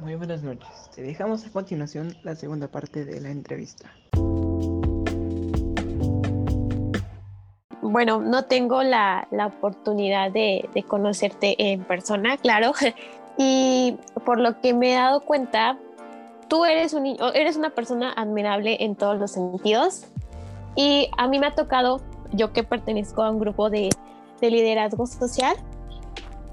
[0.00, 0.68] Muy buenas noches.
[0.94, 3.90] Te dejamos a continuación la segunda parte de la entrevista.
[7.82, 12.72] Bueno, no tengo la, la oportunidad de, de, conocerte en persona, claro,
[13.36, 15.76] y por lo que me he dado cuenta,
[16.48, 20.06] tú eres, un, eres una persona admirable en todos los sentidos
[20.76, 22.00] y a mí me ha tocado,
[22.32, 23.90] yo que pertenezco a un grupo de,
[24.40, 25.56] de liderazgo social,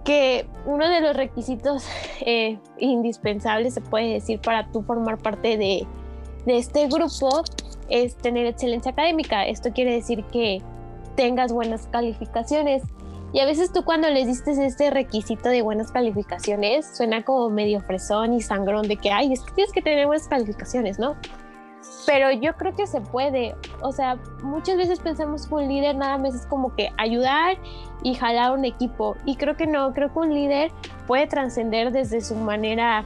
[0.07, 1.85] que uno de los requisitos
[2.21, 5.85] eh, indispensables, se puede decir, para tú formar parte de,
[6.45, 7.43] de este grupo
[7.89, 9.45] es tener excelencia académica.
[9.45, 10.61] Esto quiere decir que
[11.17, 12.83] tengas buenas calificaciones.
[13.33, 17.81] Y a veces tú cuando les diste este requisito de buenas calificaciones, suena como medio
[17.81, 21.17] fresón y sangrón de que, ay, es que tienes que tener buenas calificaciones, ¿no?
[22.05, 23.55] Pero yo creo que se puede.
[23.81, 27.57] O sea, muchas veces pensamos que un líder nada más es como que ayudar
[28.03, 29.15] y jalar un equipo.
[29.25, 30.71] Y creo que no, creo que un líder
[31.05, 33.05] puede trascender desde su manera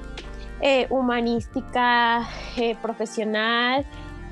[0.62, 3.86] eh, humanística, eh, profesional,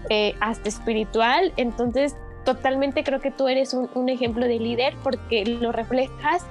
[0.09, 1.53] eh, hasta espiritual.
[1.57, 6.45] Entonces, totalmente creo que tú eres un, ejemplo de líder porque lo reflejas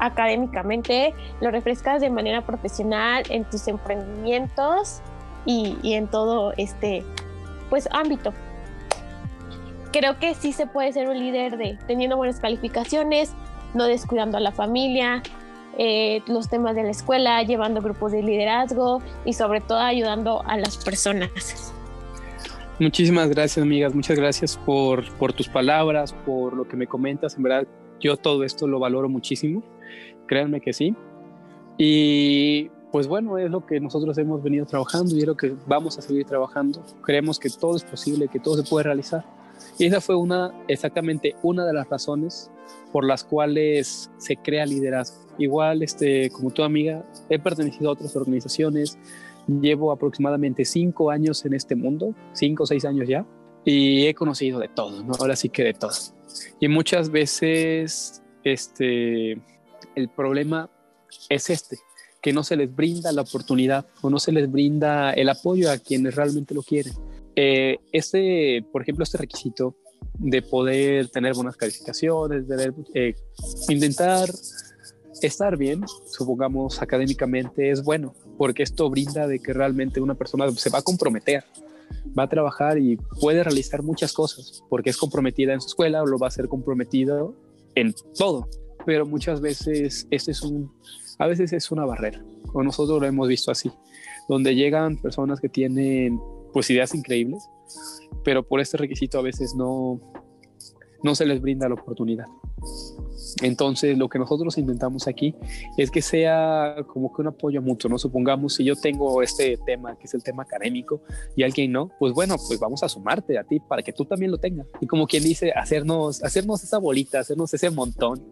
[0.00, 5.00] académicamente, lo refrescas de manera profesional en tus emprendimientos
[5.44, 7.04] y, y en todo este
[7.70, 8.32] pues ámbito.
[9.92, 13.32] Creo que sí se puede ser un líder de teniendo buenas calificaciones,
[13.74, 15.22] no descuidando a la familia,
[15.78, 20.56] eh, los temas de la escuela, llevando grupos de liderazgo y sobre todo ayudando a
[20.56, 21.72] las personas.
[22.80, 23.94] Muchísimas gracias, amigas.
[23.94, 27.36] Muchas gracias por, por tus palabras, por lo que me comentas.
[27.36, 27.66] En verdad,
[28.00, 29.62] yo todo esto lo valoro muchísimo.
[30.26, 30.94] Créanme que sí.
[31.76, 35.98] Y pues bueno, es lo que nosotros hemos venido trabajando y es lo que vamos
[35.98, 36.82] a seguir trabajando.
[37.02, 39.24] Creemos que todo es posible, que todo se puede realizar.
[39.78, 42.50] Y esa fue una, exactamente una de las razones
[42.92, 45.26] por las cuales se crea liderazgo.
[45.38, 48.98] Igual, este, como tu amiga, he pertenecido a otras organizaciones,
[49.48, 53.26] Llevo aproximadamente cinco años en este mundo, cinco o seis años ya,
[53.64, 55.14] y he conocido de todo, ¿no?
[55.18, 55.92] Ahora sí que de todo.
[56.60, 59.32] Y muchas veces este,
[59.94, 60.68] el problema
[61.30, 61.78] es este,
[62.20, 65.78] que no se les brinda la oportunidad o no se les brinda el apoyo a
[65.78, 66.92] quienes realmente lo quieren.
[67.40, 69.76] Eh, este, por ejemplo, este requisito
[70.18, 73.14] de poder tener buenas calificaciones, de eh,
[73.68, 74.28] intentar
[75.22, 80.68] estar bien, supongamos académicamente, es bueno, porque esto brinda de que realmente una persona se
[80.68, 81.44] va a comprometer,
[82.18, 86.06] va a trabajar y puede realizar muchas cosas, porque es comprometida en su escuela o
[86.06, 87.36] lo va a ser comprometido
[87.76, 88.48] en todo.
[88.84, 90.72] Pero muchas veces este es un,
[91.20, 92.20] a veces es una barrera,
[92.52, 93.70] o nosotros lo hemos visto así,
[94.28, 96.18] donde llegan personas que tienen
[96.52, 97.48] pues ideas increíbles,
[98.24, 100.00] pero por este requisito a veces no,
[101.02, 102.26] no se les brinda la oportunidad.
[103.42, 105.34] Entonces, lo que nosotros intentamos aquí
[105.76, 107.98] es que sea como que un apoyo mutuo, ¿no?
[107.98, 111.02] Supongamos, si yo tengo este tema, que es el tema académico,
[111.36, 114.30] y alguien no, pues bueno, pues vamos a sumarte a ti para que tú también
[114.30, 114.66] lo tengas.
[114.80, 118.22] Y como quien dice, hacernos, hacernos esa bolita, hacernos ese montón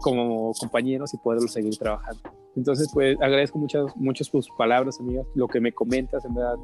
[0.00, 2.22] como compañeros y poderlo seguir trabajando.
[2.56, 5.26] Entonces, pues agradezco muchas, muchas tus palabras, amigas.
[5.34, 6.56] Lo que me comentas, en verdad,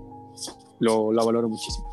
[0.80, 1.90] lo, lo valoro muchísimo.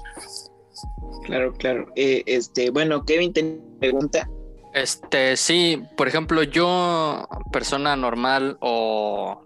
[1.25, 1.87] Claro, claro.
[1.95, 4.27] Eh, este, bueno, Kevin, te pregunta
[4.73, 9.45] este, sí, por ejemplo, yo, persona normal o,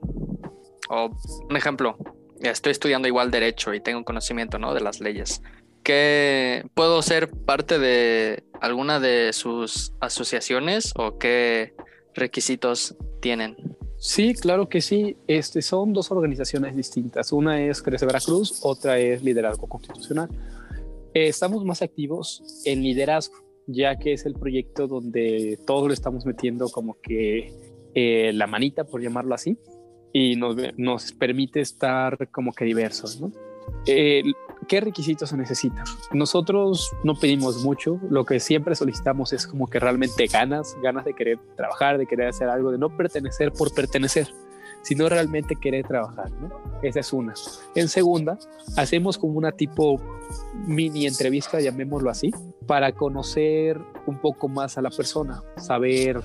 [0.89, 1.09] o
[1.49, 1.97] un ejemplo,
[2.39, 4.73] estoy estudiando igual derecho y tengo conocimiento, ¿no?
[4.73, 5.41] De las leyes.
[5.87, 11.75] ¿Qué puedo ser parte de alguna de sus asociaciones o qué
[12.13, 13.55] requisitos tienen?
[13.97, 15.15] Sí, claro que sí.
[15.27, 17.31] Este, son dos organizaciones distintas.
[17.31, 20.27] Una es Crece Veracruz, otra es Liderazgo Constitucional.
[21.13, 26.25] Eh, estamos más activos en liderazgo ya que es el proyecto donde todos lo estamos
[26.25, 27.53] metiendo como que
[27.95, 29.57] eh, la manita, por llamarlo así,
[30.11, 33.31] y nos, nos permite estar como que diversos, ¿no?
[33.85, 34.23] Eh,
[34.67, 35.85] ¿Qué requisitos se necesitan?
[36.11, 41.13] Nosotros no pedimos mucho, lo que siempre solicitamos es como que realmente ganas, ganas de
[41.13, 44.27] querer trabajar, de querer hacer algo, de no pertenecer por pertenecer
[44.83, 46.31] sino realmente querer trabajar.
[46.81, 47.33] Esa es una.
[47.75, 48.37] En segunda,
[48.77, 49.99] hacemos como una tipo
[50.65, 52.31] mini entrevista, llamémoslo así,
[52.65, 56.21] para conocer un poco más a la persona, saber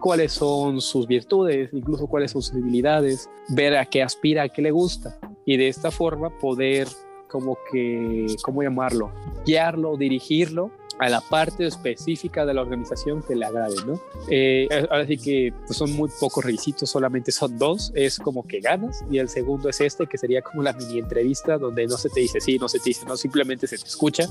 [0.00, 4.60] cuáles son sus virtudes, incluso cuáles son sus debilidades, ver a qué aspira, a qué
[4.60, 6.88] le gusta y de esta forma poder
[7.34, 9.10] como que, ¿cómo llamarlo?
[9.44, 10.70] Guiarlo, dirigirlo
[11.00, 14.00] a la parte específica de la organización que le agrade, ¿no?
[14.30, 18.60] Eh, ahora sí que pues, son muy pocos requisitos, solamente son dos, es como que
[18.60, 22.08] ganas y el segundo es este, que sería como la mini entrevista donde no se
[22.08, 24.28] te dice sí, no se te dice no, simplemente se te escucha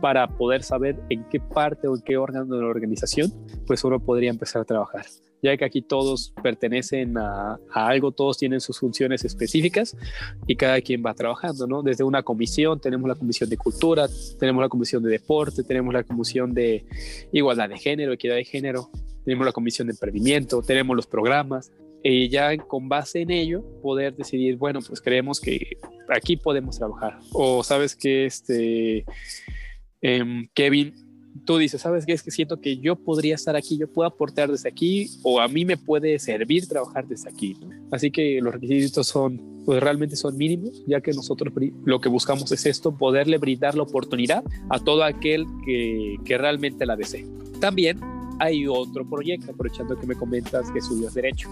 [0.00, 3.34] para poder saber en qué parte o en qué órgano de la organización
[3.66, 5.06] pues uno podría empezar a trabajar.
[5.44, 9.94] Ya que aquí todos pertenecen a, algo, todos tienen sus funciones específicas
[10.46, 11.82] y cada quien va trabajando, ¿no?
[11.82, 14.08] Desde una comisión, tenemos la comisión de cultura,
[14.40, 16.86] tenemos la comisión de deporte, tenemos la comisión de
[17.30, 18.90] igualdad de género, equidad de género,
[19.22, 21.70] tenemos la comisión de emprendimiento, tenemos los programas,
[22.02, 25.76] y ya con base en ello poder decidir, bueno, pues creemos que
[26.08, 27.18] aquí podemos trabajar.
[27.32, 29.04] O sabes que este,
[30.00, 30.94] eh, Kevin,
[31.44, 32.12] tú dices, ¿sabes qué?
[32.12, 35.48] Es que siento que yo podría estar aquí, yo puedo aportar desde aquí o a
[35.48, 37.56] mí me puede servir trabajar desde aquí.
[37.90, 41.52] Así que los requisitos son, pues realmente son mínimos, ya que nosotros
[41.84, 46.86] lo que buscamos es esto, poderle brindar la oportunidad a todo aquel que, que realmente
[46.86, 47.26] la desee.
[47.60, 48.00] También
[48.40, 51.48] hay otro proyecto, aprovechando que me comentas que estudias Derecho.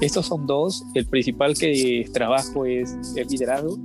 [0.00, 0.84] Estos son dos.
[0.94, 3.78] El principal que trabajo es el liderazgo,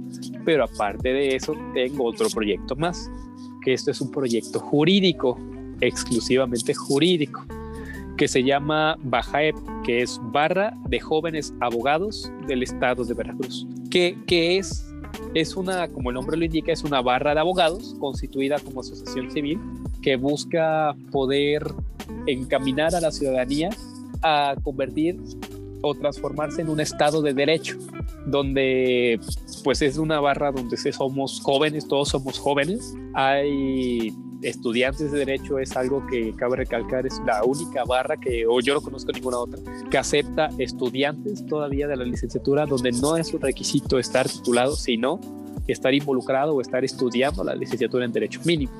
[0.45, 3.09] pero aparte de eso, tengo otro proyecto más,
[3.65, 5.37] que esto es un proyecto jurídico,
[5.81, 7.43] exclusivamente jurídico,
[8.15, 14.17] que se llama BAJAEP, que es Barra de Jóvenes Abogados del Estado de Veracruz, que,
[14.27, 14.85] que es
[15.33, 19.31] es una, como el nombre lo indica, es una barra de abogados constituida como asociación
[19.31, 19.59] civil
[20.01, 21.63] que busca poder
[22.27, 23.69] encaminar a la ciudadanía
[24.21, 25.17] a convertir
[25.81, 27.77] o transformarse en un estado de derecho,
[28.25, 29.19] donde
[29.65, 34.13] pues es una barra donde somos jóvenes, todos somos jóvenes, hay
[34.43, 38.75] estudiantes de derecho, es algo que cabe recalcar, es la única barra que, o yo
[38.75, 39.59] no conozco ninguna otra,
[39.89, 45.19] que acepta estudiantes todavía de la licenciatura, donde no es un requisito estar titulado, sino
[45.65, 48.71] estar involucrado o estar estudiando la licenciatura en derecho mínimo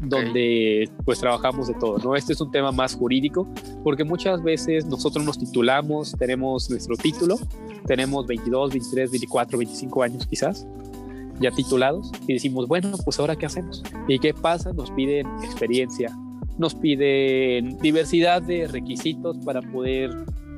[0.00, 2.16] donde pues trabajamos de todo, ¿no?
[2.16, 3.48] Este es un tema más jurídico
[3.82, 7.38] porque muchas veces nosotros nos titulamos, tenemos nuestro título,
[7.86, 10.66] tenemos 22, 23, 24, 25 años quizás,
[11.40, 13.82] ya titulados y decimos, bueno, pues ahora qué hacemos?
[14.08, 14.72] ¿Y qué pasa?
[14.72, 16.16] Nos piden experiencia,
[16.58, 20.10] nos piden diversidad de requisitos para poder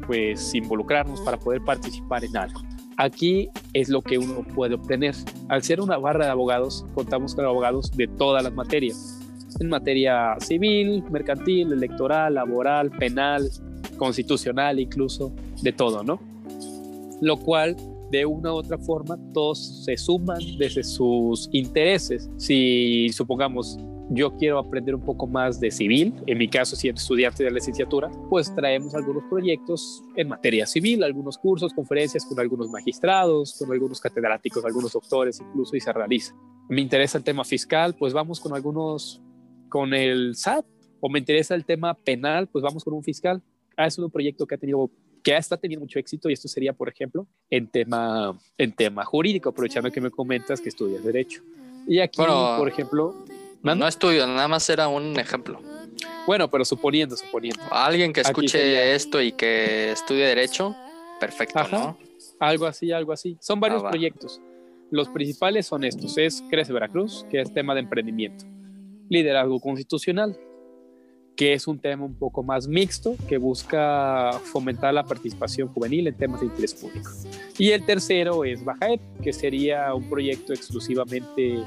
[0.06, 2.60] pues involucrarnos, para poder participar en algo.
[2.96, 5.14] Aquí es lo que uno puede obtener.
[5.48, 9.17] Al ser una barra de abogados, contamos con abogados de todas las materias
[9.60, 13.48] en materia civil, mercantil, electoral, laboral, penal,
[13.96, 16.20] constitucional incluso, de todo, ¿no?
[17.20, 17.76] Lo cual,
[18.10, 22.30] de una u otra forma, todos se suman desde sus intereses.
[22.36, 23.78] Si supongamos
[24.10, 27.56] yo quiero aprender un poco más de civil, en mi caso siendo estudiante de la
[27.56, 33.70] licenciatura, pues traemos algunos proyectos en materia civil, algunos cursos, conferencias con algunos magistrados, con
[33.70, 36.34] algunos catedráticos, algunos doctores incluso y se realiza.
[36.68, 39.22] Me interesa el tema fiscal, pues vamos con algunos
[39.68, 40.64] con el SAT
[41.00, 43.42] o me interesa el tema penal, pues vamos con un fiscal.
[43.76, 44.90] Ah, es un proyecto que ha tenido
[45.22, 49.50] que está teniendo mucho éxito y esto sería, por ejemplo, en tema, en tema jurídico,
[49.50, 51.42] aprovechando que me comentas que estudias Derecho.
[51.86, 53.14] Y aquí, por ejemplo...
[53.62, 53.88] ¿no?
[53.88, 55.60] estudio, nada más era un ejemplo.
[56.26, 57.62] Bueno, pero suponiendo, suponiendo.
[57.70, 60.74] Alguien que escuche esto y que estudie Derecho,
[61.20, 61.98] perfecto, ¿no?
[62.38, 63.36] Algo así, algo así.
[63.40, 64.40] Son varios ah, proyectos.
[64.90, 66.16] Los principales son estos.
[66.18, 68.46] Es Crece Veracruz, que es tema de emprendimiento
[69.08, 70.38] liderazgo constitucional,
[71.36, 76.14] que es un tema un poco más mixto que busca fomentar la participación juvenil en
[76.16, 77.10] temas de interés público.
[77.56, 81.62] Y el tercero es Bajaep, que sería un proyecto exclusivamente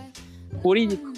[0.61, 1.13] jurídico,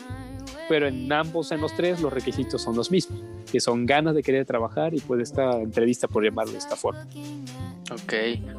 [0.69, 3.21] pero en ambos, en los tres, los requisitos son los mismos,
[3.51, 7.07] que son ganas de querer trabajar y pues esta entrevista por llamarlo de esta forma.
[7.91, 8.13] Ok.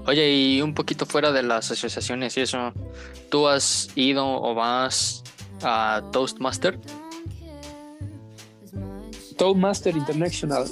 [0.07, 2.73] Oye, y un poquito fuera de las asociaciones y eso,
[3.31, 5.23] ¿tú has ido o vas
[5.63, 6.79] a Toastmaster?
[9.37, 10.65] Toastmaster International.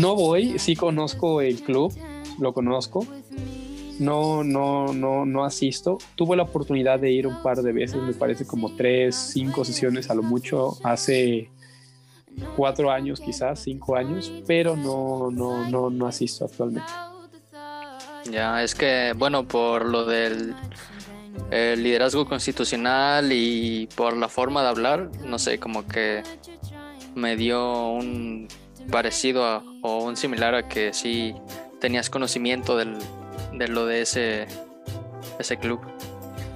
[0.00, 1.92] No voy, sí conozco el club,
[2.38, 3.06] lo conozco.
[3.98, 5.98] No, no, no, no asisto.
[6.14, 10.10] Tuve la oportunidad de ir un par de veces, me parece como tres, cinco sesiones
[10.10, 11.50] a lo mucho, hace
[12.54, 16.92] cuatro años quizás, cinco años, pero no, no, no, no asisto actualmente.
[18.30, 20.54] Ya, es que, bueno, por lo del
[21.50, 26.22] liderazgo constitucional y por la forma de hablar, no sé, como que
[27.16, 28.46] me dio un
[28.90, 31.34] parecido o un similar a que sí
[31.80, 32.96] tenías conocimiento del,
[33.54, 34.46] de lo de ese,
[35.38, 35.80] ese club.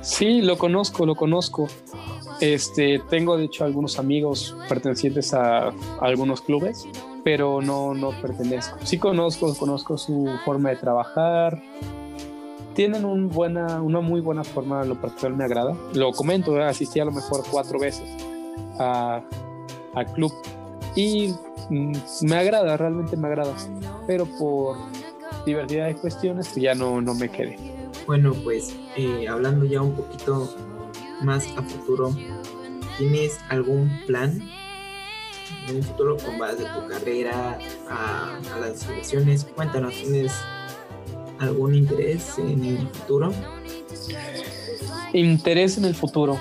[0.02, 1.66] Sí, lo conozco, lo conozco.
[2.40, 6.86] Este, tengo de hecho algunos amigos pertenecientes a, algunos clubes,
[7.24, 8.78] pero no, no pertenezco.
[8.84, 11.62] Sí conozco, conozco su forma de trabajar.
[12.74, 15.74] Tienen un buena, una muy buena forma, lo particular me agrada.
[15.94, 18.08] Lo comento, asistí a lo mejor cuatro veces
[18.78, 19.22] a,
[19.94, 20.32] al club
[20.94, 21.34] y
[21.68, 21.92] mm,
[22.22, 23.54] me agrada, realmente me agrada,
[24.06, 24.76] pero por
[25.46, 27.56] diversidad de cuestiones pues ya no, no me quedé.
[28.06, 30.52] Bueno, pues eh, hablando ya un poquito
[31.22, 32.14] más a futuro,
[32.98, 34.40] ¿tienes algún plan
[35.68, 39.44] en el futuro con base a tu carrera, a, a las elecciones?
[39.54, 40.32] Cuéntanos, ¿tienes
[41.38, 43.32] algún interés en el futuro?
[45.12, 46.38] Interés en el futuro.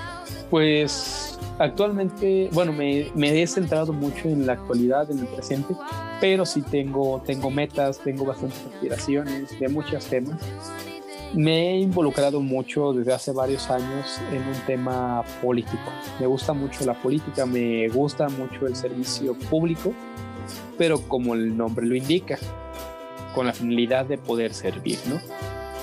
[0.50, 1.19] Pues
[1.60, 5.76] actualmente, bueno, me, he centrado mucho en la actualidad, en el presente,
[6.20, 10.40] pero sí tengo, tengo metas, tengo bastantes aspiraciones de muchos temas.
[11.34, 15.92] Me he involucrado mucho desde hace varios años en un tema político.
[16.18, 19.92] Me gusta mucho la política, me gusta mucho el servicio público,
[20.78, 22.38] pero como el nombre lo indica,
[23.34, 25.20] con la finalidad de poder servir, ¿no?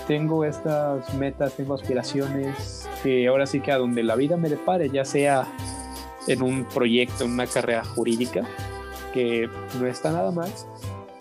[0.07, 4.89] Tengo estas metas, tengo aspiraciones que ahora sí que a donde la vida me depare,
[4.89, 5.47] ya sea
[6.27, 8.47] en un proyecto, en una carrera jurídica,
[9.13, 9.49] que
[9.79, 10.65] no está nada más,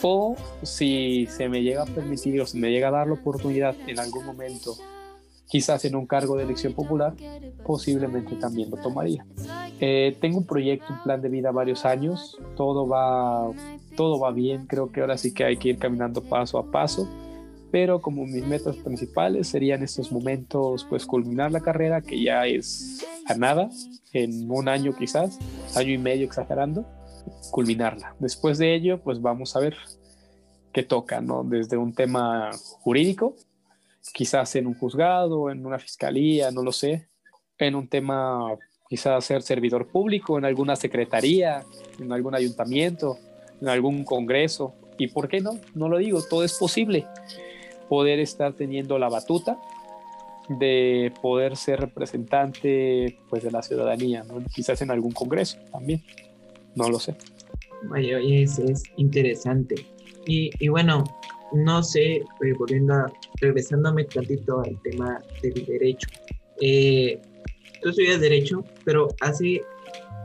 [0.03, 3.75] o si se me llega a permitir o se me llega a dar la oportunidad
[3.87, 4.75] en algún momento,
[5.49, 7.15] quizás en un cargo de elección popular,
[7.65, 9.27] posiblemente también lo tomaría.
[9.81, 13.51] Eh, tengo un proyecto, un plan de vida varios años, todo va,
[13.97, 17.09] todo va bien, creo que ahora sí que hay que ir caminando paso a paso,
[17.71, 23.07] pero como mis metas principales serían estos momentos, pues culminar la carrera, que ya es
[23.27, 23.69] a nada,
[24.13, 25.39] en un año quizás,
[25.75, 26.87] año y medio exagerando,
[27.51, 28.15] culminarla.
[28.19, 29.77] Después de ello, pues vamos a ver
[30.73, 31.43] qué toca, ¿no?
[31.45, 33.35] Desde un tema jurídico,
[34.13, 37.09] quizás en un juzgado, en una fiscalía, no lo sé,
[37.59, 38.57] en un tema
[38.89, 41.65] quizás ser servidor público en alguna secretaría,
[41.99, 43.19] en algún ayuntamiento,
[43.61, 44.75] en algún congreso.
[44.99, 45.59] ¿Y por qué no?
[45.75, 47.07] No lo digo, todo es posible.
[47.89, 49.59] Poder estar teniendo la batuta
[50.49, 54.25] de poder ser representante pues de la ciudadanía,
[54.55, 56.05] quizás en algún congreso también,
[56.77, 57.17] no lo sé.
[57.99, 59.75] Es interesante.
[60.27, 61.05] Y, y bueno,
[61.53, 62.25] no sé, eh,
[62.59, 66.09] volviendo a, regresándome tantito al tema del derecho.
[66.61, 67.21] Eh,
[67.83, 69.63] tú estudias Derecho, pero hace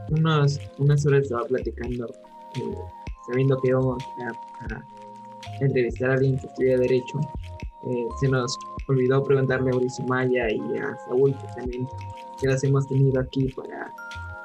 [0.10, 2.08] unos, unas horas estaba platicando,
[2.56, 2.76] eh,
[3.28, 4.04] sabiendo que íbamos
[4.70, 4.84] a,
[5.60, 7.20] entrevistar a alguien que estudia Derecho.
[7.88, 8.58] Eh, se nos
[8.88, 11.88] olvidó preguntarle a Mauricio Maya y a Saúl, que también
[12.40, 13.92] que las hemos tenido aquí para,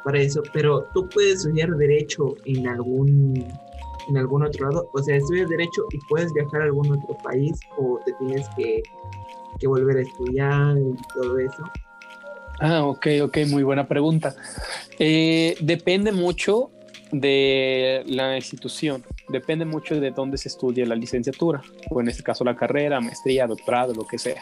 [0.04, 0.42] para eso.
[0.52, 3.46] Pero tú puedes estudiar Derecho en algún
[4.08, 4.88] en algún otro lado?
[4.92, 8.82] O sea, estudias Derecho y puedes viajar a algún otro país o te tienes que,
[9.58, 11.64] que volver a estudiar y todo eso.
[12.60, 14.34] Ah, ok, ok, muy buena pregunta.
[14.98, 16.70] Eh, depende mucho
[17.12, 22.44] de la institución, depende mucho de dónde se estudia la licenciatura, o en este caso
[22.44, 24.40] la carrera, maestría, doctorado, lo que sea.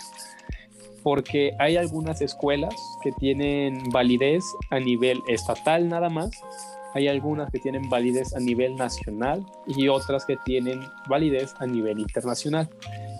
[1.02, 6.30] Porque hay algunas escuelas que tienen validez a nivel estatal nada más,
[6.94, 11.98] hay algunas que tienen validez a nivel nacional y otras que tienen validez a nivel
[11.98, 12.70] internacional.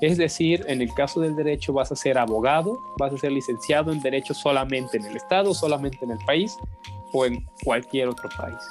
[0.01, 3.93] Es decir, en el caso del derecho vas a ser abogado, vas a ser licenciado
[3.93, 6.57] en derecho solamente en el Estado, solamente en el país
[7.13, 8.63] o en cualquier otro país.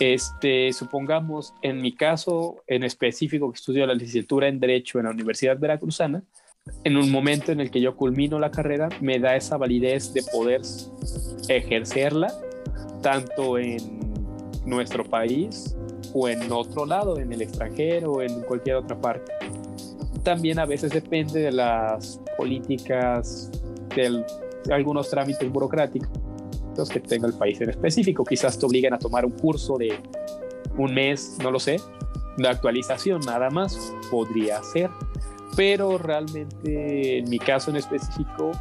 [0.00, 5.10] Este, supongamos, en mi caso en específico, que estudio la licenciatura en Derecho en la
[5.10, 6.22] Universidad Veracruzana,
[6.84, 10.22] en un momento en el que yo culmino la carrera, me da esa validez de
[10.22, 10.62] poder
[11.48, 12.32] ejercerla
[13.02, 14.00] tanto en
[14.64, 15.76] nuestro país
[16.14, 19.32] o en otro lado, en el extranjero o en cualquier otra parte.
[20.22, 23.50] También a veces depende de las políticas,
[23.94, 24.24] de
[24.70, 26.19] algunos trámites burocráticos
[26.88, 28.24] que tenga el país en específico.
[28.24, 29.98] Quizás te obliguen a tomar un curso de
[30.76, 31.80] un mes, no lo sé,
[32.36, 34.90] de actualización, nada más podría ser.
[35.56, 38.52] Pero realmente, en mi caso en específico,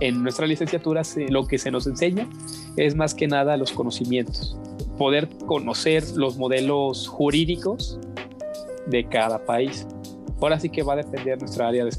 [0.00, 2.28] en nuestra licenciatura lo que se nos enseña
[2.76, 4.56] es más que nada los conocimientos,
[4.98, 7.98] poder conocer los modelos jurídicos
[8.86, 9.86] de cada país.
[10.40, 11.90] Ahora sí que va a depender nuestra área de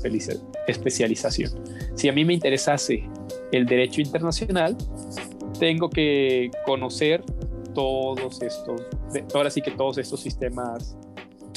[0.67, 1.51] especialización.
[1.95, 3.09] Si a mí me interesase
[3.51, 4.75] el derecho internacional,
[5.59, 7.23] tengo que conocer
[7.73, 8.81] todos estos,
[9.33, 10.97] ahora sí que todos estos sistemas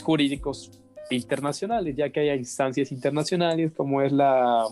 [0.03, 0.71] jurídicos
[1.11, 4.67] internacionales, ya que hay instancias internacionales como es la,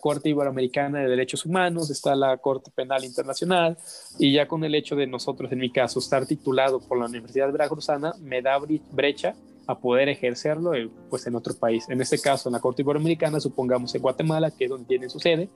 [0.00, 3.76] Corte Iberoamericana de Derechos Humanos, está la Corte Penal Internacional,
[4.18, 7.50] y ya con el hecho de nosotros, en mi caso, estar titulado por la Universidad
[7.50, 8.58] Veracruzana, me da
[8.92, 9.34] brecha
[9.66, 10.72] a poder ejercerlo
[11.10, 11.88] pues en otro país.
[11.88, 15.18] En este caso, en la Corte Iberoamericana, supongamos en Guatemala, que es donde tiene su
[15.18, 15.48] sede,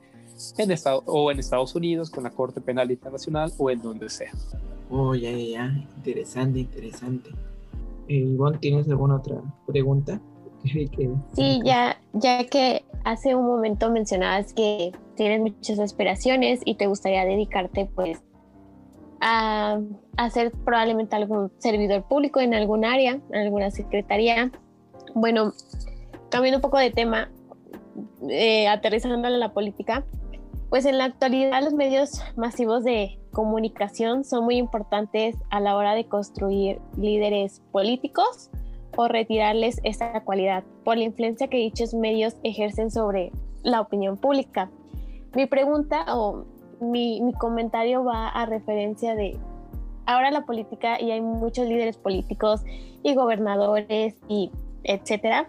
[0.57, 4.31] en Estado, o en Estados Unidos con la Corte Penal Internacional o en donde sea.
[4.89, 5.87] Oh, ya, ya, ya.
[5.97, 7.29] Interesante, interesante.
[8.07, 10.19] Eh, Ivonne, ¿tienes alguna otra pregunta?
[11.35, 17.23] Sí, ya, ya que hace un momento mencionabas que tienes muchas aspiraciones y te gustaría
[17.23, 18.19] dedicarte pues
[19.21, 19.79] a
[20.17, 24.51] hacer probablemente algún servidor público en algún área, en alguna secretaría.
[25.13, 25.53] Bueno,
[26.29, 27.29] cambiando un poco de tema,
[28.29, 30.05] eh, aterrizando a la política,
[30.69, 35.93] pues en la actualidad los medios masivos de, comunicación son muy importantes a la hora
[35.93, 38.49] de construir líderes políticos
[38.97, 43.31] o retirarles esta cualidad por la influencia que dichos medios ejercen sobre
[43.63, 44.69] la opinión pública.
[45.35, 46.45] Mi pregunta o
[46.81, 49.37] mi, mi comentario va a referencia de
[50.05, 52.63] ahora la política y hay muchos líderes políticos
[53.03, 54.51] y gobernadores y
[54.83, 55.47] etcétera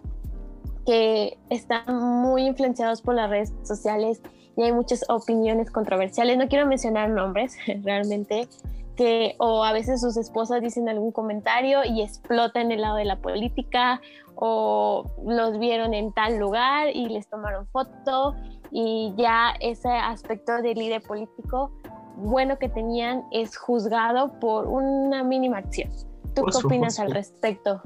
[0.86, 4.20] que están muy influenciados por las redes sociales
[4.56, 6.36] y hay muchas opiniones controversiales.
[6.36, 8.48] No quiero mencionar nombres realmente,
[8.96, 13.04] que o a veces sus esposas dicen algún comentario y explota en el lado de
[13.04, 14.00] la política
[14.34, 18.34] o los vieron en tal lugar y les tomaron foto
[18.70, 21.72] y ya ese aspecto de líder político
[22.16, 25.90] bueno que tenían es juzgado por una mínima acción.
[26.34, 27.82] ¿Tú qué opinas al respecto?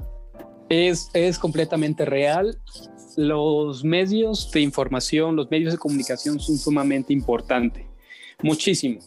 [0.69, 2.57] Es, es completamente real.
[3.15, 7.85] Los medios de información, los medios de comunicación son sumamente importantes,
[8.43, 8.99] muchísimo,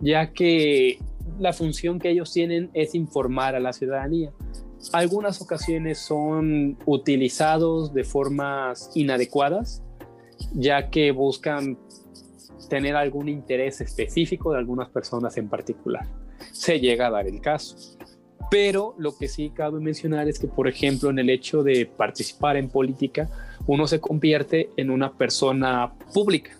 [0.00, 0.98] ya que
[1.38, 4.30] la función que ellos tienen es informar a la ciudadanía.
[4.92, 9.82] Algunas ocasiones son utilizados de formas inadecuadas,
[10.54, 11.78] ya que buscan
[12.68, 16.06] tener algún interés específico de algunas personas en particular.
[16.52, 17.76] Se llega a dar el caso.
[18.50, 22.56] Pero lo que sí cabe mencionar es que, por ejemplo, en el hecho de participar
[22.56, 23.28] en política,
[23.66, 26.52] uno se convierte en una persona pública,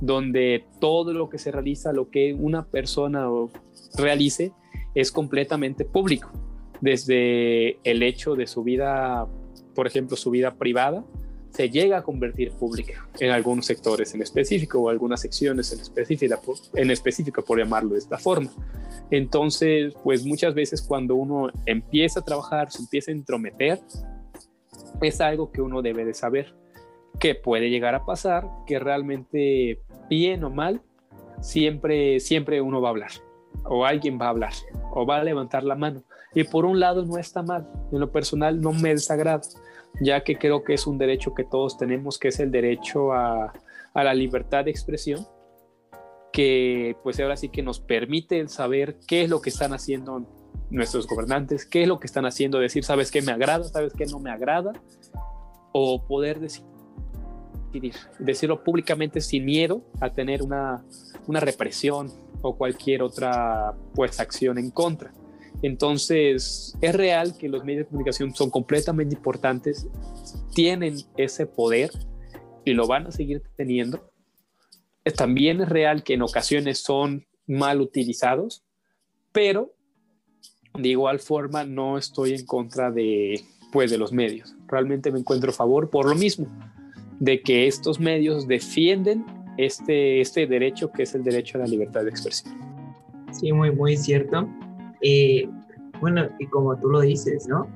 [0.00, 3.28] donde todo lo que se realiza, lo que una persona
[3.96, 4.52] realice,
[4.94, 6.30] es completamente público,
[6.80, 9.28] desde el hecho de su vida,
[9.74, 11.04] por ejemplo, su vida privada,
[11.52, 16.54] se llega a convertir pública en algunos sectores en específico o algunas secciones en específico,
[16.74, 18.50] en específico, por llamarlo de esta forma.
[19.10, 23.80] Entonces, pues muchas veces cuando uno empieza a trabajar, se empieza a entrometer,
[25.00, 26.54] es algo que uno debe de saber,
[27.18, 30.82] que puede llegar a pasar, que realmente bien o mal,
[31.40, 33.10] siempre, siempre uno va a hablar,
[33.64, 34.52] o alguien va a hablar,
[34.92, 36.04] o va a levantar la mano.
[36.32, 39.40] Y por un lado no está mal, en lo personal no me desagrada
[40.00, 43.52] ya que creo que es un derecho que todos tenemos, que es el derecho a,
[43.94, 45.26] la libertad de expresión,
[46.32, 50.24] que pues ahora sí que nos permite saber qué es lo que están haciendo
[50.70, 54.06] nuestros gobernantes, qué es lo que están haciendo, decir, sabes qué me agrada, sabes qué
[54.06, 54.72] no me agrada,
[55.72, 60.84] o poder decidir, decirlo públicamente sin miedo a tener una,
[61.26, 62.10] una represión
[62.42, 65.12] o cualquier otra pues acción en contra.
[65.62, 69.86] Entonces, es real que los medios de comunicación son completamente importantes,
[70.54, 71.90] tienen ese poder
[72.64, 74.10] y lo van a seguir teniendo.
[75.16, 78.64] También es real que en ocasiones son mal utilizados,
[79.32, 79.74] pero
[80.74, 83.42] de igual forma no estoy en contra de,
[83.72, 84.54] pues, de los medios.
[84.68, 86.46] Realmente me encuentro a favor por lo mismo,
[87.18, 89.24] de que estos medios defienden
[89.58, 92.54] este, este derecho que es el derecho a la libertad de expresión.
[93.32, 94.48] Sí, muy, muy cierto.
[95.02, 95.48] Eh,
[96.00, 97.66] bueno, y como tú lo dices, ¿no?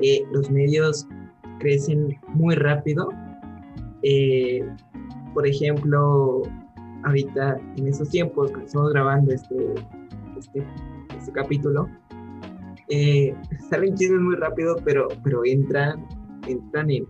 [0.00, 1.06] Eh, los medios
[1.58, 3.08] crecen muy rápido.
[4.02, 4.64] Eh,
[5.34, 6.42] por ejemplo,
[7.04, 9.74] ahorita en esos tiempos que estamos grabando este,
[10.38, 10.66] este,
[11.16, 11.88] este capítulo,
[13.70, 16.06] salen chismes muy rápido, pero, pero entran,
[16.46, 17.06] entran en,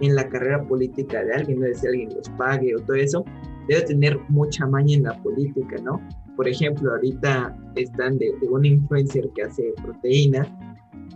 [0.00, 3.24] en, la carrera política de alguien, no sé si alguien los pague o todo eso.
[3.68, 6.00] Debe tener mucha maña en la política, ¿no?
[6.36, 10.48] por ejemplo, ahorita están de, un influencer que hace proteínas,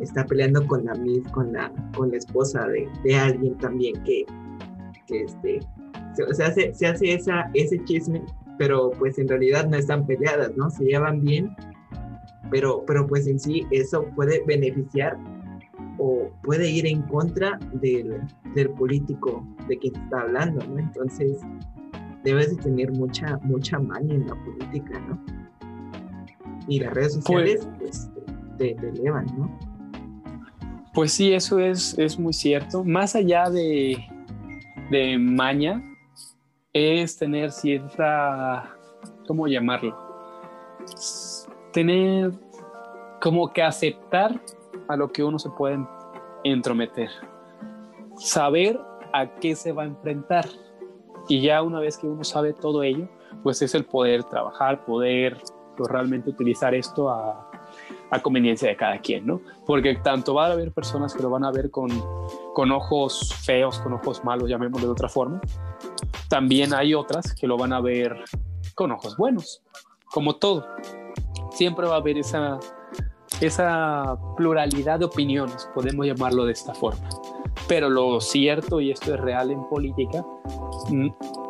[0.01, 0.93] está peleando con la
[1.33, 4.27] con la, con la esposa de, de alguien también que,
[5.07, 5.61] que este,
[6.15, 8.23] se, hace, se hace esa, ese chisme,
[8.59, 10.71] pero pues en realidad no están peleadas, ¿no?
[10.71, 11.57] Se llevan bien,
[12.51, 15.17] pero, pero pues en sí eso puede beneficiar
[15.99, 18.21] o puede ir en contra del,
[18.55, 20.79] del político de quien está hablando, ¿no?
[20.79, 21.39] Entonces,
[22.27, 25.25] debes de tener mucha, mucha maña en la política, ¿no?
[26.67, 28.11] Y las redes sociales, pues,
[28.59, 29.59] te, elevan, ¿no?
[30.93, 32.83] Pues sí, eso es, es muy cierto.
[32.83, 34.05] Más allá de,
[34.91, 35.81] de maña,
[36.73, 38.77] es tener cierta,
[39.29, 39.97] ¿cómo llamarlo?
[41.73, 42.33] Tener
[43.21, 44.41] como que aceptar
[44.89, 45.79] a lo que uno se puede
[46.43, 47.09] entrometer.
[48.19, 48.81] Saber
[49.13, 50.47] a qué se va a enfrentar
[51.29, 53.09] y ya una vez que uno sabe todo ello,
[53.43, 55.39] pues es el poder trabajar, poder
[55.77, 57.51] pues, realmente utilizar esto a,
[58.11, 59.41] a, conveniencia de cada quien, ¿no?
[59.67, 61.91] Porque tanto va a haber personas que lo van a ver con,
[62.55, 65.41] con ojos feos, con ojos malos, llamémoslo de otra forma.
[66.29, 68.25] También hay otras que lo van a ver
[68.75, 69.63] con ojos buenos,
[70.07, 70.67] como todo.
[71.51, 72.59] Siempre va a haber esa,
[73.41, 77.09] esa pluralidad de opiniones, podemos llamarlo de esta forma.
[77.69, 80.25] Pero lo cierto, y esto es real en política,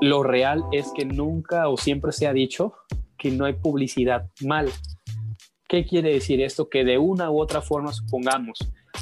[0.00, 2.74] lo real es que nunca o siempre se ha dicho
[3.18, 4.70] que no hay publicidad mal.
[5.68, 6.68] ¿Qué quiere decir esto?
[6.68, 8.58] Que de una u otra forma, supongamos,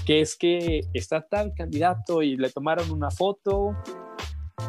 [0.06, 3.76] que es que está tal candidato y le tomaron una foto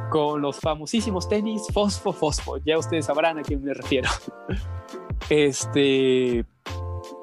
[0.09, 2.57] con los famosísimos tenis fosfo fosfo.
[2.65, 4.09] Ya ustedes sabrán a quién me refiero.
[5.27, 6.45] Este,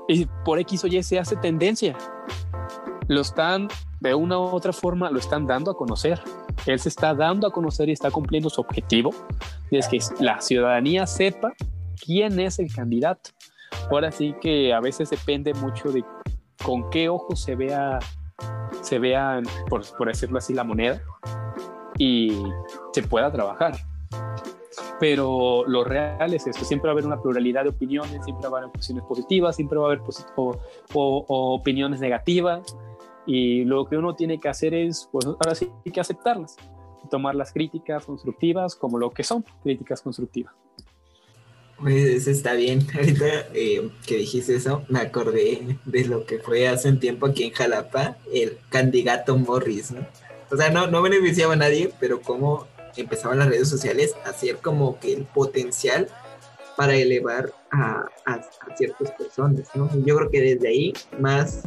[0.08, 1.96] y por X o Y se hace tendencia.
[3.06, 3.68] Lo están,
[4.00, 6.20] de una u otra forma, lo están dando a conocer.
[6.66, 9.10] Él se está dando a conocer y está cumpliendo su objetivo.
[9.70, 11.52] Y es que la ciudadanía sepa
[12.04, 13.30] quién es el candidato.
[13.90, 16.04] Ahora sí que a veces depende mucho de
[16.64, 17.98] con qué ojos se vea,
[18.82, 21.02] se vea, por, por decirlo así, la moneda
[21.98, 22.42] y
[22.92, 23.76] se pueda trabajar.
[25.00, 28.58] Pero lo real es esto, siempre va a haber una pluralidad de opiniones, siempre va
[28.58, 30.00] a haber opiniones positivas, siempre va a haber
[30.36, 30.56] o,
[30.94, 32.76] o, opiniones negativas
[33.26, 36.56] y lo que uno tiene que hacer es, pues ahora sí que aceptarlas,
[37.10, 40.54] tomar las críticas constructivas como lo que son, críticas constructivas.
[41.78, 42.86] Pues está bien.
[42.94, 47.44] Ahorita eh, que dijiste eso, me acordé de lo que fue hace un tiempo aquí
[47.44, 50.06] en Jalapa, el candidato Morris, ¿no?
[50.50, 54.58] O sea, no, no beneficiaba a nadie, pero cómo empezaban las redes sociales a hacer
[54.58, 56.08] como que el potencial
[56.76, 58.06] para elevar a,
[58.76, 59.90] ciertas personas, ¿no?
[60.04, 61.62] yo creo que desde ahí más,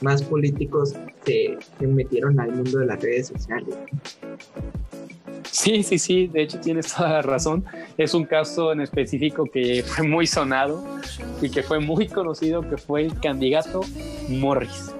[0.00, 3.74] más políticos se, metieron al mundo de las redes sociales.
[5.50, 7.64] Sí, sí, sí, de hecho tienes toda la razón.
[7.96, 10.84] Es un caso en específico que fue muy sonado
[11.40, 13.80] y que fue muy conocido, que fue el candidato
[14.28, 14.92] Morris,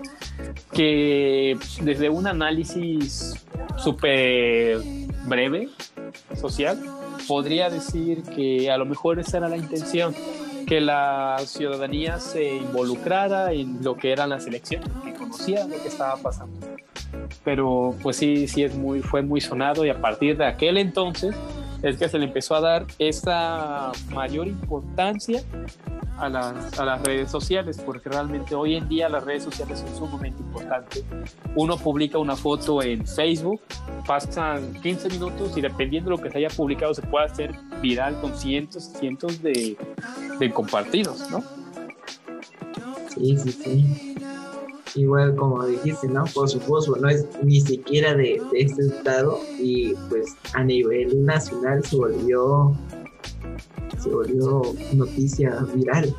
[0.72, 3.34] que desde un análisis
[3.76, 4.78] súper
[5.26, 5.68] breve,
[6.34, 6.78] social,
[7.26, 10.14] podría decir que a lo mejor esa era la intención,
[10.66, 15.88] que la ciudadanía se involucrara en lo que eran las elecciones, que conociera lo que
[15.88, 16.58] estaba pasando.
[17.44, 21.34] Pero pues sí, sí es muy, fue muy sonado y a partir de aquel entonces
[21.84, 25.42] es que se le empezó a dar esa mayor importancia
[26.16, 30.08] a las, a las, redes sociales, porque realmente hoy en día las redes sociales son
[30.08, 31.04] sumamente importantes.
[31.54, 33.60] Uno publica una foto en Facebook,
[34.06, 38.18] pasan 15 minutos y dependiendo de lo que se haya publicado se puede hacer viral
[38.20, 39.76] con cientos y cientos de,
[40.38, 41.44] de compartidos, ¿no?
[43.14, 44.23] Sí, sí, sí
[44.96, 46.24] igual como dijiste, ¿no?
[46.26, 51.96] Por supuesto, no es ni siquiera de, este estado y pues a nivel nacional se
[51.96, 52.76] volvió,
[54.02, 56.14] se volvió noticia viral.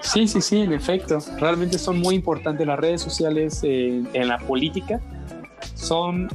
[0.00, 1.18] Sí, sí, sí, en efecto.
[1.38, 5.00] Realmente son muy importantes las redes sociales en la política.
[5.74, 6.28] Son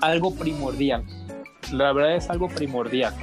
[0.00, 1.04] algo primordial.
[1.72, 3.14] La verdad es algo primordial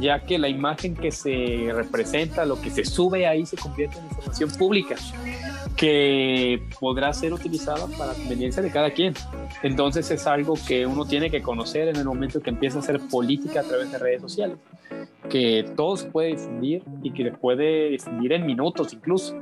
[0.00, 4.04] ya que la imagen que se representa, lo que se sube ahí se convierte en
[4.06, 4.96] información pública
[5.76, 9.14] que podrá ser utilizada para conveniencia de cada quien.
[9.62, 13.00] Entonces es algo que uno tiene que conocer en el momento que empieza a hacer
[13.10, 14.58] política a través de redes sociales,
[15.28, 19.36] que todo se puede difundir y que se puede difundir en minutos incluso,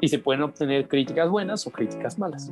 [0.00, 2.50] y se pueden obtener críticas buenas o críticas malas.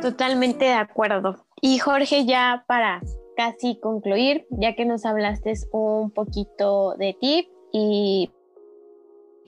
[0.00, 1.44] Totalmente de acuerdo.
[1.62, 3.00] Y Jorge, ya para
[3.36, 8.30] casi concluir, ya que nos hablaste un poquito de ti y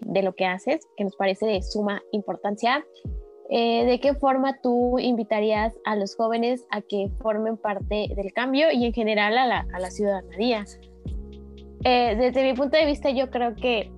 [0.05, 2.85] de lo que haces, que nos parece de suma importancia.
[3.51, 8.73] Eh, ¿De qué forma tú invitarías a los jóvenes a que formen parte del cambio
[8.73, 10.65] y en general a la, a la ciudadanía?
[11.85, 13.91] Eh, desde mi punto de vista, yo creo que,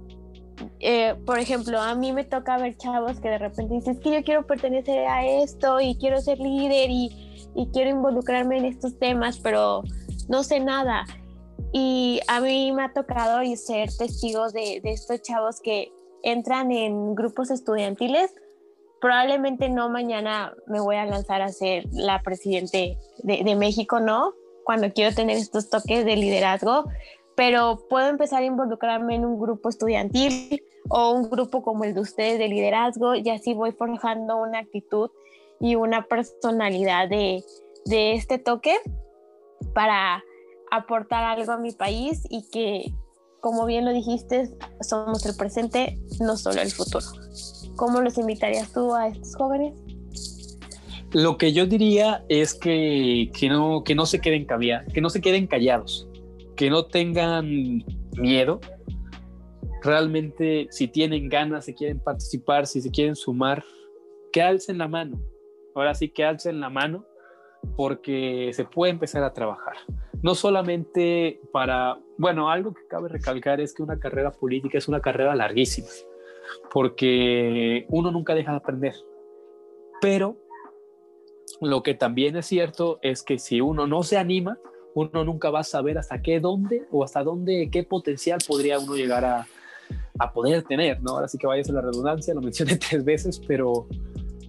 [0.81, 4.11] eh, por ejemplo, a mí me toca ver chavos que de repente dicen, es que
[4.11, 7.11] yo quiero pertenecer a esto y quiero ser líder y,
[7.55, 9.83] y quiero involucrarme en estos temas, pero
[10.29, 11.05] no sé nada.
[11.73, 15.93] Y a mí me ha tocado ser testigo de, de estos chavos que
[16.25, 18.35] entran en grupos estudiantiles.
[19.01, 24.33] Probablemente no mañana me voy a lanzar a ser la presidente de, de México, ¿no?
[24.65, 26.85] Cuando quiero tener estos toques de liderazgo,
[27.37, 32.01] pero puedo empezar a involucrarme en un grupo estudiantil o un grupo como el de
[32.01, 35.11] ustedes de liderazgo y así voy forjando una actitud
[35.61, 37.43] y una personalidad de,
[37.85, 38.77] de este toque
[39.75, 40.23] para
[40.71, 42.93] aportar algo a mi país y que,
[43.45, 44.49] como bien lo dijiste,
[44.81, 47.05] somos el presente, no solo el futuro.
[47.77, 49.75] ¿Cómo los invitarías tú a estos jóvenes?
[51.13, 55.21] Lo que yo diría es que, que, no, que no se queden que no se
[55.21, 56.09] queden callados,
[56.57, 57.85] que no tengan
[58.17, 58.63] miedo.
[59.83, 63.63] Realmente, si tienen ganas, si quieren participar, si se quieren sumar,
[64.33, 65.21] que alcen la mano.
[65.75, 67.05] Ahora sí que alcen la mano
[67.77, 69.75] porque se puede empezar a trabajar.
[70.23, 75.01] No solamente para, bueno, algo que cabe recalcar es que una carrera política es una
[75.01, 75.89] carrera larguísima,
[76.73, 78.95] porque uno nunca deja de aprender.
[80.01, 80.37] Pero
[81.61, 84.59] lo que también es cierto es que si uno no se anima,
[84.95, 88.95] uno nunca va a saber hasta qué, dónde o hasta dónde, qué potencial podría uno
[88.95, 89.47] llegar a,
[90.19, 91.13] a poder tener, ¿no?
[91.13, 93.89] Ahora sí que vaya a la redundancia, lo mencioné tres veces, pero,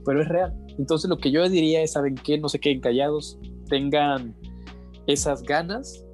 [0.06, 0.54] pero es real.
[0.78, 2.38] Entonces lo que yo diría es, ¿saben qué?
[2.38, 4.36] No se queden callados, tengan
[5.08, 6.05] esas ganas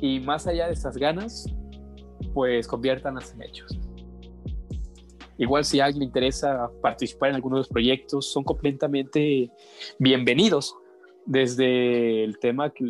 [0.00, 1.46] y más allá de esas ganas,
[2.34, 3.78] pues conviértanlas en hechos.
[5.38, 9.50] Igual si a alguien le interesa participar en alguno de los proyectos, son completamente
[9.98, 10.76] bienvenidos.
[11.26, 12.84] Desde el tema que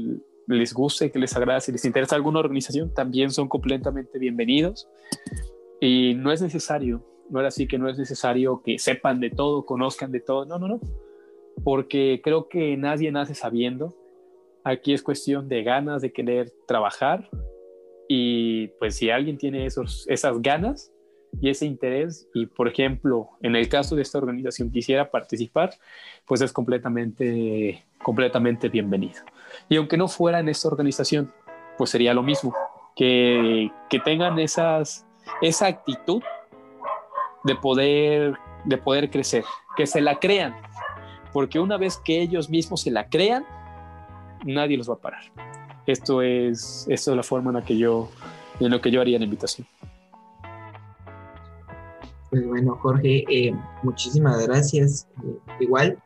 [0.47, 4.89] les guste, que les agrade, si les interesa alguna organización, también son completamente bienvenidos.
[5.81, 9.67] Y no es necesario, no era así que no es necesario que sepan de todo,
[9.67, 10.81] conozcan de todo, no, no, no,
[11.63, 13.95] porque creo que nadie nace sabiendo.
[14.65, 17.29] Aquí es cuestión de ganas, de querer trabajar
[18.09, 20.93] y pues si alguien tiene esos, esas ganas
[21.41, 25.75] y ese interés y por ejemplo en el caso de esta organización quisiera participar,
[26.27, 29.21] pues es completamente, completamente bienvenido.
[29.69, 31.33] Y aunque no fuera en esta organización,
[31.77, 32.55] pues sería lo mismo,
[32.97, 35.07] que, que tengan esas,
[35.41, 36.23] esa actitud
[37.45, 39.45] de poder, de poder crecer,
[39.77, 40.57] que se la crean,
[41.33, 43.47] porque una vez que ellos mismos se la crean,
[44.45, 45.23] nadie los va a parar.
[45.87, 48.11] Esto es, esto es la forma en la que yo,
[48.61, 49.67] en lo que yo haría la invitación.
[52.31, 55.09] Pues bueno, Jorge, eh, muchísimas gracias.
[55.25, 55.99] Eh, igual,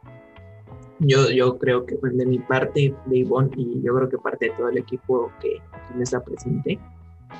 [1.00, 4.46] yo, yo creo que pues, de mi parte, de Ivonne, y yo creo que parte
[4.46, 5.60] de todo el equipo que,
[5.96, 6.78] que está presente,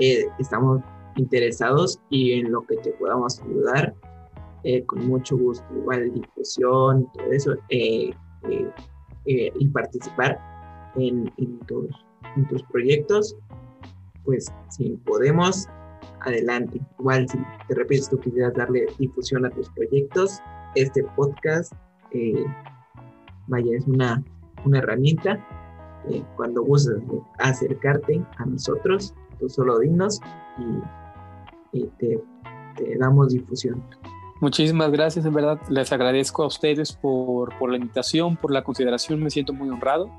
[0.01, 0.81] eh, estamos
[1.15, 3.95] interesados y en lo que te podamos ayudar,
[4.87, 8.15] con mucho gusto, igual difusión, todo eso, y
[9.73, 10.52] participar
[10.97, 11.91] en, en, tus,
[12.37, 13.37] en tus proyectos,
[14.25, 15.69] pues si podemos,
[16.21, 16.81] adelante.
[16.99, 20.41] Igual si te repites tú quisieras darle difusión a tus proyectos,
[20.75, 21.73] este podcast,
[23.47, 24.23] vaya, es una,
[24.65, 25.45] una herramienta.
[26.37, 27.03] cuando gustes
[27.39, 30.21] acercarte a nosotros, tú solo dinos
[30.59, 32.23] y, y te,
[32.77, 33.83] te damos difusión.
[34.41, 39.23] Muchísimas gracias, en verdad les agradezco a ustedes por, por, la invitación, por la consideración,
[39.23, 40.11] me siento muy honrado,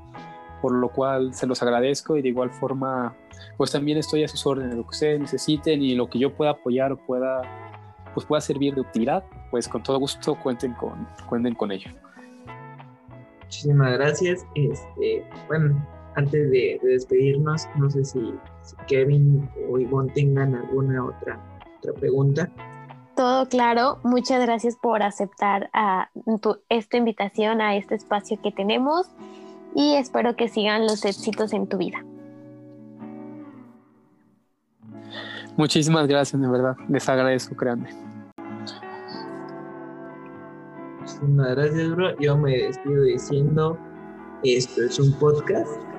[0.64, 3.14] por lo cual se los agradezco y de igual forma,
[3.58, 6.52] pues también estoy a sus órdenes, lo que ustedes necesiten y lo que yo pueda
[6.52, 7.42] apoyar o pueda,
[8.14, 11.90] pues pueda servir de utilidad, pues con todo gusto cuenten con, cuenten con ello.
[13.42, 14.46] Muchísimas gracias.
[14.54, 21.04] Este, bueno, antes de, de despedirnos, no sé si, si, Kevin o Ivonne tengan alguna
[21.04, 21.38] otra,
[21.76, 22.48] otra pregunta.
[23.16, 23.98] Todo claro.
[24.02, 26.08] Muchas gracias por aceptar a
[26.40, 29.10] tu, esta invitación a este espacio que tenemos
[29.74, 32.04] y espero que sigan los éxitos en tu vida.
[35.56, 36.76] Muchísimas gracias, de verdad.
[36.88, 37.88] Les agradezco, créanme.
[41.00, 42.18] Muchísimas gracias, bro.
[42.18, 43.78] Yo me despido diciendo,
[44.42, 45.93] esto es un podcast